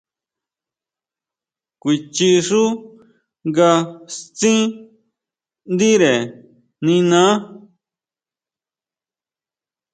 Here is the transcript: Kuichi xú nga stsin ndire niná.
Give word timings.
Kuichi 1.81 2.29
xú 2.47 2.63
nga 3.51 3.69
stsin 4.15 4.61
ndire 5.73 6.13
niná. 6.85 7.23